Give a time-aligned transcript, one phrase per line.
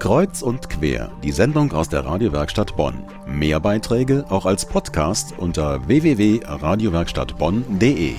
[0.00, 3.04] Kreuz und quer, die Sendung aus der Radiowerkstatt Bonn.
[3.26, 8.14] Mehr Beiträge auch als Podcast unter www.radiowerkstattbonn.de.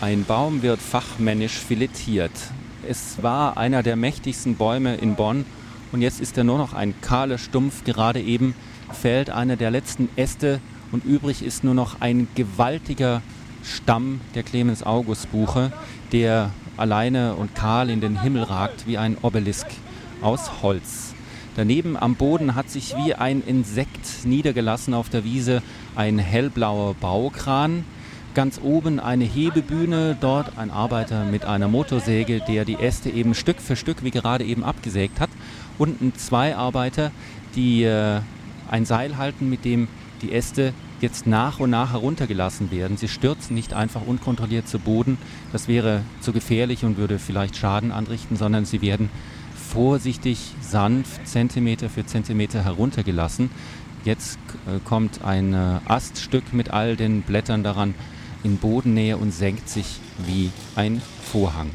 [0.00, 2.30] Ein Baum wird fachmännisch filetiert.
[2.88, 5.44] Es war einer der mächtigsten Bäume in Bonn
[5.90, 7.82] und jetzt ist er nur noch ein kahler Stumpf.
[7.82, 8.54] Gerade eben
[8.92, 10.60] fällt einer der letzten Äste
[10.92, 13.22] und übrig ist nur noch ein gewaltiger
[13.62, 15.72] Stamm der Clemens August Buche,
[16.12, 19.66] der alleine und kahl in den Himmel ragt wie ein Obelisk
[20.20, 21.14] aus Holz.
[21.56, 25.62] Daneben am Boden hat sich wie ein Insekt niedergelassen auf der Wiese
[25.94, 27.84] ein hellblauer Baukran,
[28.34, 33.60] Ganz oben eine Hebebühne, dort ein Arbeiter mit einer Motorsäge, der die Äste eben Stück
[33.60, 35.30] für Stück wie gerade eben abgesägt hat.
[35.78, 37.12] Unten zwei Arbeiter,
[37.54, 38.22] die äh,
[38.70, 39.88] ein Seil halten, mit dem
[40.22, 42.96] die Äste jetzt nach und nach heruntergelassen werden.
[42.96, 45.18] Sie stürzen nicht einfach unkontrolliert zu Boden,
[45.52, 49.10] das wäre zu gefährlich und würde vielleicht Schaden anrichten, sondern sie werden
[49.74, 53.50] vorsichtig, sanft, Zentimeter für Zentimeter heruntergelassen.
[54.04, 57.94] Jetzt äh, kommt ein äh, Aststück mit all den Blättern daran
[58.44, 61.70] in Bodennähe und senkt sich wie ein Vorhang.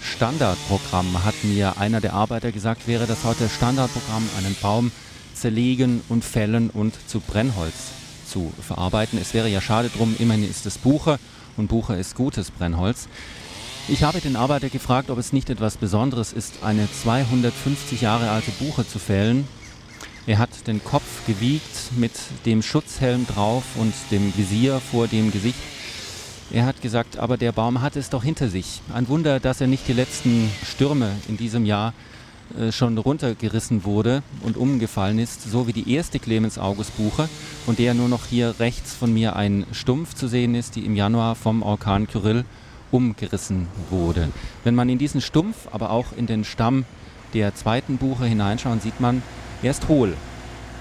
[0.00, 4.90] Standardprogramm hat mir einer der Arbeiter gesagt, wäre das heute Standardprogramm, einen Baum
[5.40, 7.74] zerlegen und fällen und zu Brennholz
[8.26, 9.18] zu verarbeiten.
[9.20, 11.18] Es wäre ja schade drum, immerhin ist es Buche
[11.56, 13.08] und Buche ist gutes Brennholz.
[13.88, 18.50] Ich habe den Arbeiter gefragt, ob es nicht etwas Besonderes ist, eine 250 Jahre alte
[18.52, 19.46] Buche zu fällen
[20.28, 22.12] er hat den Kopf gewiegt mit
[22.44, 25.58] dem Schutzhelm drauf und dem Visier vor dem Gesicht.
[26.50, 28.82] Er hat gesagt, aber der Baum hat es doch hinter sich.
[28.92, 31.94] Ein Wunder, dass er nicht die letzten Stürme in diesem Jahr
[32.70, 37.28] schon runtergerissen wurde und umgefallen ist, so wie die erste Clemens August Buche,
[37.64, 40.96] von der nur noch hier rechts von mir ein Stumpf zu sehen ist, die im
[40.96, 42.44] Januar vom Orkan Kyrill
[42.90, 44.28] umgerissen wurde.
[44.64, 46.84] Wenn man in diesen Stumpf, aber auch in den Stamm
[47.34, 49.22] der zweiten Buche hineinschaut, sieht man,
[49.62, 50.14] er ist hohl,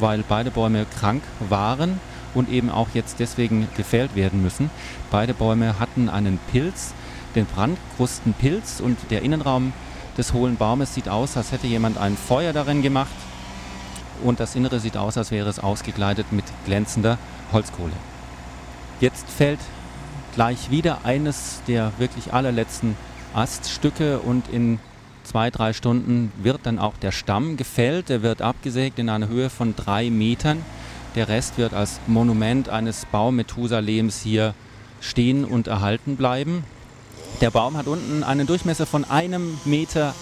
[0.00, 2.00] weil beide Bäume krank waren
[2.34, 4.70] und eben auch jetzt deswegen gefällt werden müssen.
[5.10, 6.92] Beide Bäume hatten einen Pilz,
[7.34, 9.72] den Brandkrustenpilz und der Innenraum
[10.16, 13.10] des hohlen Baumes sieht aus, als hätte jemand ein Feuer darin gemacht
[14.22, 17.18] und das Innere sieht aus, als wäre es ausgekleidet mit glänzender
[17.52, 17.92] Holzkohle.
[19.00, 19.60] Jetzt fällt
[20.34, 22.96] gleich wieder eines der wirklich allerletzten
[23.34, 24.78] Aststücke und in
[25.24, 28.08] zwei, drei Stunden wird dann auch der Stamm gefällt.
[28.08, 30.64] Der wird abgesägt in einer Höhe von drei Metern.
[31.14, 34.54] Der Rest wird als Monument eines Baumethusalems hier
[35.00, 36.64] stehen und erhalten bleiben.
[37.42, 40.14] Der Baum hat unten einen Durchmesser von einem Meter.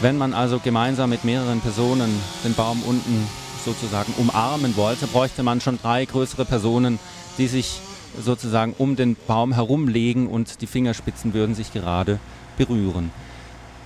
[0.00, 2.10] Wenn man also gemeinsam mit mehreren Personen
[2.44, 3.28] den Baum unten
[3.64, 6.98] sozusagen umarmen wollte, bräuchte man schon drei größere Personen,
[7.38, 7.78] die sich
[8.20, 12.18] sozusagen um den Baum herumlegen und die Fingerspitzen würden sich gerade
[12.58, 13.12] berühren.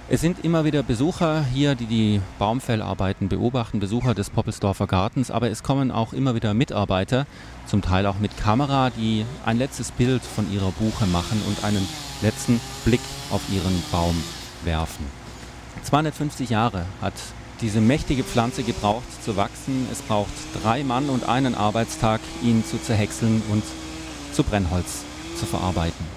[0.09, 5.51] Es sind immer wieder Besucher hier, die die Baumfellarbeiten beobachten, Besucher des Poppelsdorfer Gartens, aber
[5.51, 7.27] es kommen auch immer wieder Mitarbeiter,
[7.67, 11.89] zum Teil auch mit Kamera, die ein letztes Bild von ihrer Buche machen und einen
[12.23, 13.01] letzten Blick
[13.33, 14.15] auf ihren Baum
[14.63, 15.05] werfen.
[15.83, 17.15] 250 Jahre hat
[17.61, 19.89] diese mächtige Pflanze gebraucht zu wachsen.
[19.91, 20.31] Es braucht
[20.63, 23.65] drei Mann und einen Arbeitstag, ihn zu zerhäckseln und
[24.33, 25.03] zu Brennholz
[25.37, 26.16] zu verarbeiten.